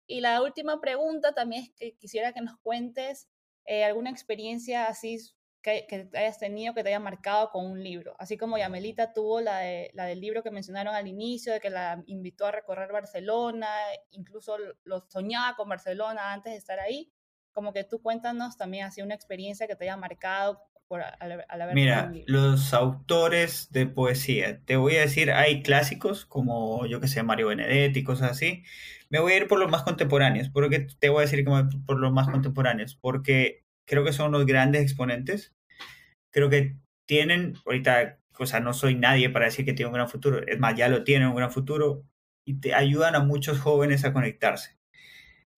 [0.07, 3.29] Y la última pregunta también es que quisiera que nos cuentes
[3.65, 5.17] eh, alguna experiencia así
[5.61, 8.15] que, que, hayas tenido que te haya marcado con un libro.
[8.17, 11.69] Así como Yamelita tuvo la, de, la del libro que mencionaron al inicio, de que
[11.69, 13.67] la invitó a recorrer Barcelona,
[14.11, 17.11] incluso lo soñaba con Barcelona antes de estar ahí.
[17.51, 21.61] Como que tú cuéntanos también así una experiencia que te haya marcado por, al, al
[21.61, 27.07] haber Mira, los autores de poesía, te voy a decir, hay clásicos como yo que
[27.07, 28.63] sé, Mario Benedetti y cosas así.
[29.09, 30.49] Me voy a ir por los más contemporáneos.
[30.49, 32.95] porque te voy a decir como por los más contemporáneos?
[32.95, 33.60] Porque
[33.91, 35.53] creo que son los grandes exponentes.
[36.31, 40.09] Creo que tienen, ahorita, o sea, no soy nadie para decir que tienen un gran
[40.09, 42.05] futuro, es más, ya lo tienen un gran futuro
[42.45, 44.77] y te ayudan a muchos jóvenes a conectarse.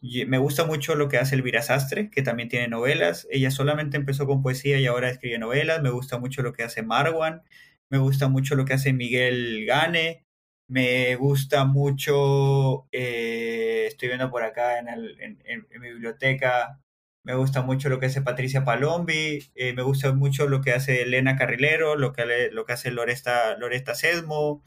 [0.01, 3.27] Y me gusta mucho lo que hace Elvira Sastre, que también tiene novelas.
[3.31, 5.83] Ella solamente empezó con poesía y ahora escribe novelas.
[5.83, 7.43] Me gusta mucho lo que hace Marwan.
[7.89, 10.25] Me gusta mucho lo que hace Miguel Gane.
[10.67, 16.82] Me gusta mucho, eh, estoy viendo por acá en, el, en, en, mi biblioteca,
[17.23, 21.03] me gusta mucho lo que hace Patricia Palombi, eh, me gusta mucho lo que hace
[21.03, 24.63] Elena Carrilero, lo que, lo que hace Loresta, Loresta Sesmo.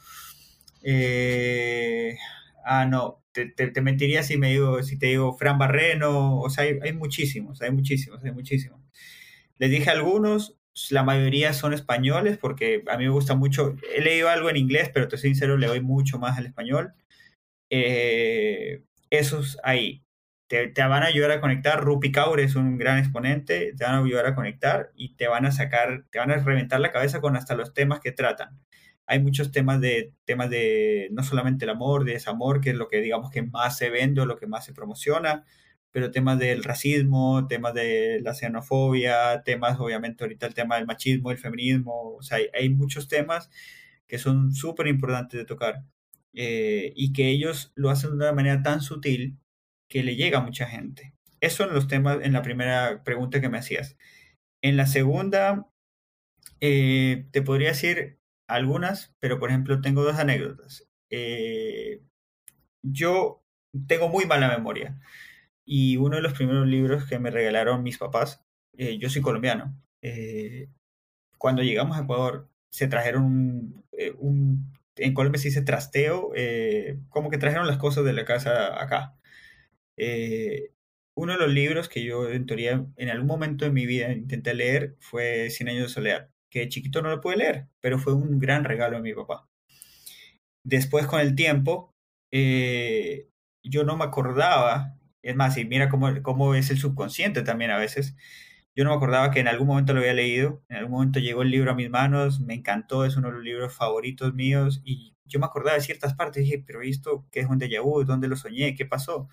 [0.82, 2.16] Eh,
[2.64, 6.78] ah, no, te, mentiría si, me digo, si te digo Fran Barreno, o sea, hay,
[6.82, 8.80] hay muchísimos, hay muchísimos, hay muchísimos.
[9.58, 10.58] Les dije algunos,
[10.90, 14.90] la mayoría son españoles porque a mí me gusta mucho, he leído algo en inglés,
[14.92, 16.94] pero te soy sincero, le doy mucho más al español.
[17.70, 20.05] Eh, esos ahí
[20.48, 21.82] te, van a ayudar a conectar.
[21.82, 25.46] Rupi Kaur es un gran exponente, te van a ayudar a conectar y te van
[25.46, 28.60] a sacar, te van a reventar la cabeza con hasta los temas que tratan.
[29.06, 32.88] Hay muchos temas de, temas de no solamente el amor, de desamor, que es lo
[32.88, 35.44] que digamos que más se vende o lo que más se promociona,
[35.92, 41.30] pero temas del racismo, temas de la xenofobia, temas obviamente ahorita el tema del machismo,
[41.30, 43.50] el feminismo, o sea, hay, hay muchos temas
[44.06, 45.84] que son súper importantes de tocar
[46.34, 49.38] eh, y que ellos lo hacen de una manera tan sutil
[49.88, 51.14] que le llega a mucha gente.
[51.40, 53.96] Esos son los temas en la primera pregunta que me hacías.
[54.62, 55.68] En la segunda,
[56.60, 58.18] eh, te podría decir
[58.48, 60.88] algunas, pero por ejemplo tengo dos anécdotas.
[61.10, 62.02] Eh,
[62.82, 63.44] yo
[63.86, 64.98] tengo muy mala memoria
[65.64, 68.44] y uno de los primeros libros que me regalaron mis papás,
[68.76, 69.76] eh, yo soy colombiano,
[71.38, 73.84] cuando llegamos a Ecuador se trajeron un,
[74.18, 76.32] un en Colombia se dice trasteo,
[77.08, 79.15] como que trajeron las cosas de la casa acá.
[79.96, 80.72] Eh,
[81.14, 84.54] uno de los libros que yo en teoría en algún momento de mi vida intenté
[84.54, 88.14] leer fue Cien años de soledad, que de chiquito no lo pude leer, pero fue
[88.14, 89.48] un gran regalo de mi papá.
[90.64, 91.94] Después con el tiempo,
[92.32, 93.28] eh,
[93.62, 97.78] yo no me acordaba, es más, y mira cómo, cómo es el subconsciente también a
[97.78, 98.16] veces,
[98.74, 101.42] yo no me acordaba que en algún momento lo había leído, en algún momento llegó
[101.42, 105.14] el libro a mis manos, me encantó, es uno de los libros favoritos míos y
[105.24, 108.04] yo me acordaba de ciertas partes, dije, pero ¿esto qué es un déjà vu?
[108.04, 108.74] ¿Dónde lo soñé?
[108.74, 109.28] ¿Qué pasó?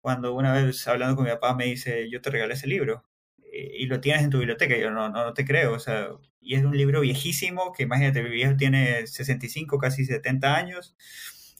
[0.00, 3.04] Cuando una vez hablando con mi papá me dice, yo te regalé ese libro
[3.52, 6.08] eh, y lo tienes en tu biblioteca, yo no, no, no te creo, o sea,
[6.40, 10.96] y es un libro viejísimo, que imagínate, mi viejo tiene 65, casi 70 años,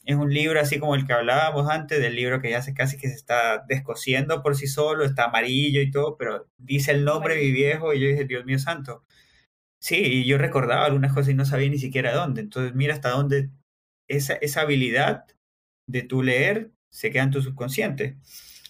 [0.05, 2.97] es un libro así como el que hablábamos antes, del libro que ya se casi
[2.97, 7.37] que se está descosiendo por sí solo, está amarillo y todo, pero dice el nombre
[7.37, 9.05] de mi viejo y yo dije, Dios mío santo.
[9.81, 12.43] Sí, y yo recordaba algunas cosas y no sabía ni siquiera dónde.
[12.43, 13.51] Entonces mira hasta dónde
[14.09, 15.27] esa, esa habilidad
[15.87, 18.19] de tu leer se queda en tu subconsciente.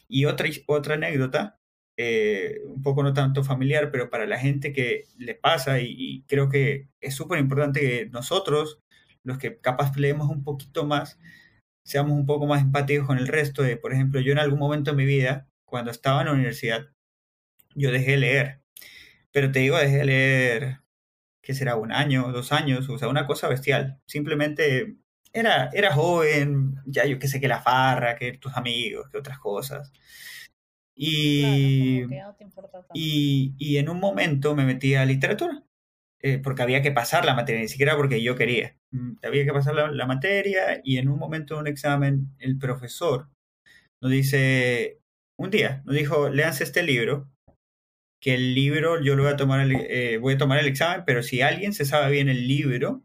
[0.08, 1.60] Y otra, otra anécdota,
[1.96, 6.48] eh, un poco no tanto familiar, pero para la gente que le pasa y, creo
[6.48, 8.80] que es súper importante que nosotros
[9.22, 11.18] los que capaz leemos un poquito más,
[11.84, 14.92] seamos un poco más empáticos con el resto de, por ejemplo, yo en algún momento
[14.92, 16.88] de mi vida, cuando estaba en la universidad,
[17.74, 18.62] yo dejé de leer.
[19.32, 20.80] Pero te digo, dejé de leer,
[21.42, 21.76] ¿qué será?
[21.76, 24.00] Un año, dos años, o sea, una cosa bestial.
[24.06, 24.96] Simplemente
[25.32, 29.38] era, era joven, ya yo qué sé, que la farra, que tus amigos, que otras
[29.38, 29.92] cosas.
[30.94, 35.64] Y, claro, no y, y en un momento me metí a literatura
[36.20, 38.76] eh, porque había que pasar la materia, ni siquiera porque yo quería.
[38.90, 42.58] Mm, había que pasar la, la, materia y en un momento de un examen el
[42.58, 43.28] profesor
[44.02, 45.00] nos dice,
[45.38, 47.30] un día, nos dijo, léanse este libro,
[48.20, 51.04] que el libro yo lo voy a tomar, el, eh, voy a tomar el examen,
[51.06, 53.02] pero si alguien se sabe bien el libro,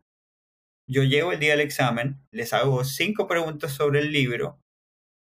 [0.88, 4.61] yo llego el día del examen, les hago cinco preguntas sobre el libro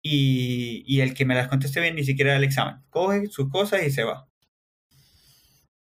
[0.01, 2.83] y, el que me las conteste bien ni siquiera el examen.
[2.89, 4.27] Coge sus cosas y se va.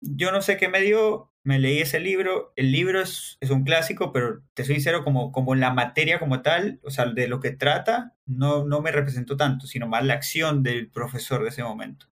[0.01, 2.53] Yo no sé qué me dio, me leí ese libro.
[2.57, 6.43] El libro es, es, un clásico, pero te soy sincero, como, como la materia como
[6.43, 10.15] tal, o sea, de lo que trata, no, no me representó tanto, sino más la
[10.15, 12.07] acción del profesor de ese momento.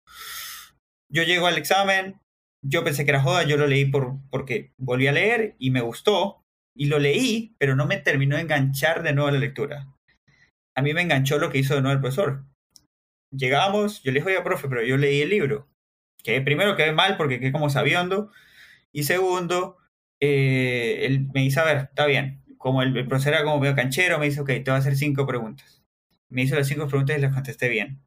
[1.09, 2.19] Yo llego al examen,
[2.63, 5.81] yo pensé que era joda, yo lo leí por, porque volví a leer y me
[5.81, 6.42] gustó,
[6.75, 9.87] y lo leí, pero no me terminó de enganchar de nuevo la lectura.
[10.75, 12.45] A mí me enganchó lo que hizo de nuevo el profesor.
[13.31, 15.67] llegamos, yo le dije, oye, profe, pero yo leí el libro.
[16.23, 18.31] Que primero quedé mal porque quedé como sabiondo.
[18.91, 19.77] Y segundo,
[20.21, 22.43] eh, él me dice, a ver, está bien.
[22.57, 25.27] Como el, profesor era como medio canchero, me dice, ok, te voy a hacer cinco
[25.27, 25.83] preguntas.
[26.29, 28.01] Me hizo las cinco preguntas y las contesté bien.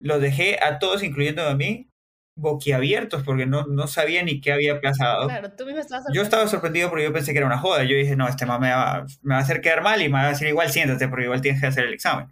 [0.00, 1.91] Los dejé a todos, incluyendo a mí,
[2.34, 5.28] boquiabiertos porque no, no sabía ni qué había pasado.
[5.28, 7.84] Claro, tú mismo estabas Yo estaba sorprendido porque yo pensé que era una joda.
[7.84, 10.14] Yo dije, no, este mamá me va, me va a hacer quedar mal y me
[10.14, 12.28] va a decir igual siéntate porque igual tienes que hacer el examen.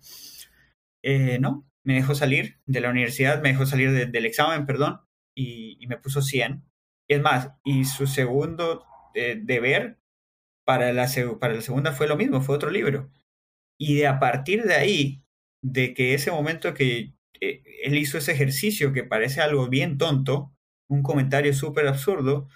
[1.03, 5.01] Eh, no, me dejó salir de la universidad, me dejó salir del examen, perdón,
[5.35, 6.63] y, y, me puso 100.
[7.09, 8.85] Y es más, y su segundo
[9.15, 9.99] eh, deber
[10.65, 11.09] para la,
[11.41, 13.11] para la segunda fue lo mismo, fue otro libro.
[13.79, 15.25] Y de a partir de ahí,
[15.63, 20.53] de que ese momento que eh, él hizo ese ejercicio que parece algo bien tonto,
[20.89, 22.49] un comentario súper absurdo,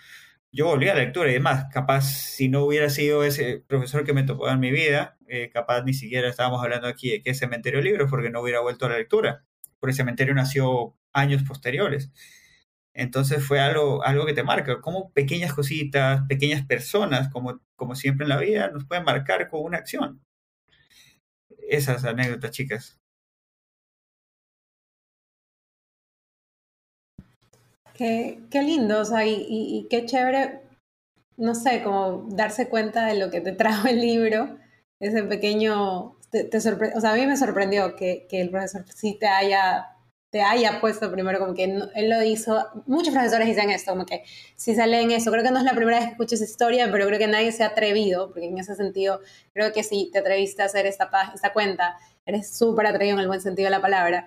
[0.53, 4.13] yo volví a la lectura y demás, capaz si no hubiera sido ese profesor que
[4.13, 7.83] me tocó en mi vida, eh, capaz ni siquiera estábamos hablando aquí de qué cementerio
[7.83, 9.45] libros, porque no hubiera vuelto a la lectura,
[9.81, 12.13] porque el cementerio nació años posteriores.
[12.95, 18.25] Entonces fue algo, algo que te marca, como pequeñas cositas, pequeñas personas, como, como siempre
[18.25, 20.23] en la vida, nos pueden marcar con una acción.
[21.69, 23.01] Esas anécdotas, chicas.
[27.95, 30.63] Qué, qué lindo, o sea, y, y, qué chévere,
[31.37, 34.59] no sé, como darse cuenta de lo que te trajo el libro,
[34.99, 39.17] ese pequeño, te, te o sea, a mí me sorprendió que, que, el profesor sí
[39.21, 39.91] te haya,
[40.31, 44.25] te haya puesto primero, como que él lo hizo, muchos profesores dicen esto, como que
[44.57, 46.91] si sale en eso, creo que no es la primera vez que escucho esa historia,
[46.91, 49.21] pero creo que nadie se ha atrevido, porque en ese sentido,
[49.53, 53.29] creo que si te atreviste a hacer esta, esta cuenta, eres súper atrevido en el
[53.29, 54.27] buen sentido de la palabra,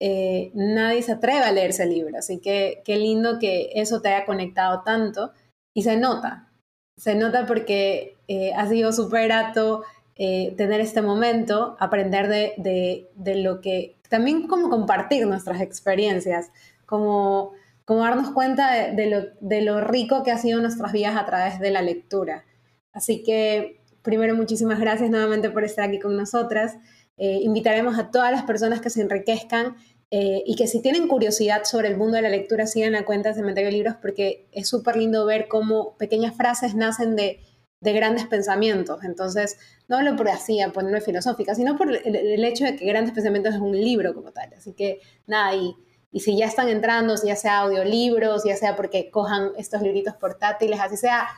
[0.00, 2.18] eh, nadie se atreve a leer ese libro.
[2.18, 5.32] Así que qué lindo que eso te haya conectado tanto
[5.74, 6.50] y se nota.
[6.96, 9.84] Se nota porque eh, ha sido súper grato
[10.16, 16.50] eh, tener este momento, aprender de, lo que, también como compartir nuestras experiencias,
[16.84, 17.52] como,
[17.84, 21.58] como darnos cuenta de, lo, de lo rico que ha sido nuestras vidas a través
[21.58, 22.44] de la lectura.
[22.92, 26.76] Así que primero muchísimas gracias nuevamente por estar aquí con nosotras.
[27.22, 29.76] Invitaremos a todas las personas que se enriquezcan
[30.12, 33.28] eh, y que si tienen curiosidad sobre el mundo de la lectura, sigan la cuenta
[33.28, 37.40] de Cementerio Libros porque es súper lindo ver cómo pequeñas frases nacen de,
[37.80, 39.04] de, grandes pensamientos.
[39.04, 39.56] Entonces,
[39.86, 43.60] no hablo por así, ponerme filosófica, sino por el, hecho de que Grandes Pensamientos es
[43.60, 44.52] un libro como tal.
[44.54, 45.76] Así que, nada, y,
[46.10, 50.80] y si ya están entrando, ya sea audiolibros, ya sea porque cojan estos libritos portátiles,
[50.80, 51.28] así sea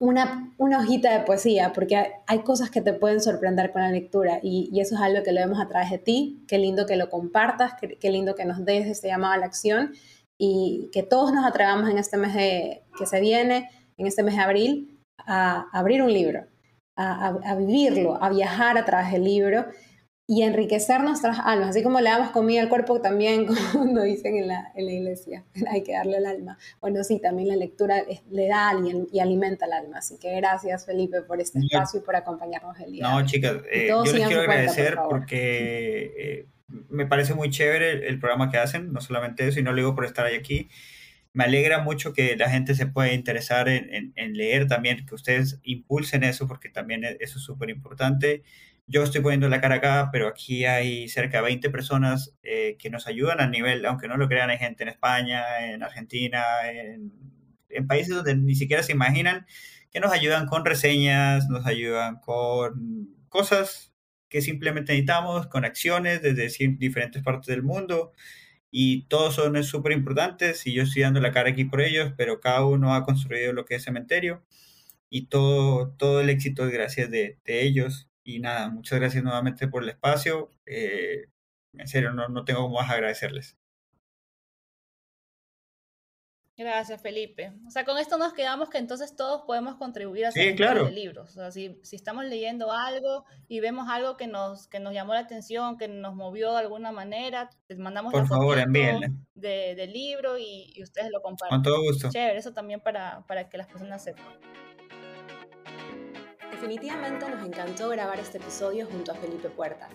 [0.00, 4.38] una, una, hojita de poesía, porque hay cosas que te pueden sorprender con la lectura
[4.42, 6.44] y, eso es algo que lo vemos a través de ti.
[6.46, 9.92] Qué lindo que lo compartas, qué, lindo que nos des este llamado a la acción
[10.38, 14.36] y que todos nos atrevamos en este mes de, que se viene, en este mes
[14.36, 16.46] de abril, a, abrir un libro,
[16.96, 19.66] a, a vivirlo, a viajar a través del libro
[20.30, 24.48] y enriquecer nuestras almas, así como le damos comida al cuerpo, también como dicen en
[24.48, 26.58] la, en la iglesia, hay que darle el alma.
[26.82, 28.74] Bueno, sí, también la lectura le da
[29.10, 32.92] y, alimenta el alma, así que gracias Felipe por este espacio y por acompañarnos el
[32.92, 33.10] día.
[33.10, 36.46] No, chicas, eh, yo les quiero agradecer porque eh,
[36.90, 39.94] me parece muy chévere el, programa que hacen, no solamente eso, y no lo digo
[39.94, 40.68] por estar ahí aquí.
[41.32, 45.58] Me alegra mucho que la gente se pueda interesar en, en leer también, que ustedes
[45.62, 48.42] impulsen eso, porque también e, eso es súper importante
[48.88, 52.88] yo estoy poniendo la cara acá, pero aquí hay cerca de 20 personas eh, que
[52.90, 57.12] nos ayudan a nivel, aunque no lo crean, hay gente en España, en Argentina, en,
[57.86, 59.46] países donde ni siquiera se imaginan,
[59.92, 63.92] que nos ayudan con reseñas, nos ayudan con cosas
[64.28, 68.12] que simplemente necesitamos, con acciones desde diferentes partes del mundo.
[68.70, 72.40] Y todos son súper importantes y yo estoy dando la cara aquí por ellos, pero
[72.40, 74.44] cada uno ha construido lo que es cementerio
[75.10, 79.68] y todo, todo el éxito es gracias de, de ellos y nada, muchas gracias nuevamente
[79.68, 80.50] por el espacio.
[80.66, 81.28] Eh,
[81.72, 83.56] en serio, no, no tengo más agradecerles.
[86.58, 87.54] Gracias, Felipe.
[87.66, 90.90] O sea, con esto nos quedamos que entonces todos podemos contribuir a hacer claro.
[90.90, 91.30] libros.
[91.30, 95.14] O sea, si, si, estamos leyendo algo y vemos algo que nos, que nos llamó
[95.14, 99.10] la atención, que nos movió de alguna manera, les mandamos Por favor, envíenle.
[99.34, 101.56] De, del libro y, y, ustedes lo comparten.
[101.56, 102.10] Con todo gusto.
[102.10, 104.26] Chévere, eso también para, para que las personas sepan.
[106.60, 109.88] Definitivamente nos encantó grabar este episodio junto a Felipe Puerta.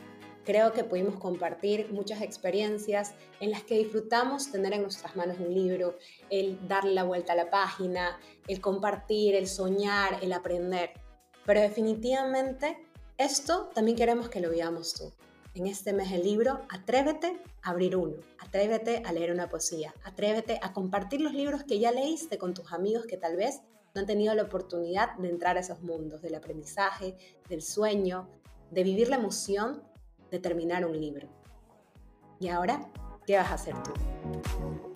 [0.45, 5.53] Creo que pudimos compartir muchas experiencias en las que disfrutamos tener en nuestras manos un
[5.53, 5.97] libro,
[6.29, 10.91] el darle la vuelta a la página, el compartir, el soñar, el aprender.
[11.45, 12.77] Pero definitivamente
[13.17, 15.11] esto también queremos que lo veamos tú.
[15.55, 20.61] En este mes del libro, atrévete a abrir uno, atrévete a leer una poesía, atrévete
[20.61, 23.59] a compartir los libros que ya leíste con tus amigos que tal vez
[23.93, 27.15] no han tenido la oportunidad de entrar a esos mundos del aprendizaje,
[27.47, 28.27] del sueño,
[28.71, 29.83] de vivir la emoción
[30.31, 31.27] de terminar un libro.
[32.39, 32.89] ¿Y ahora
[33.27, 34.92] qué vas a hacer tú?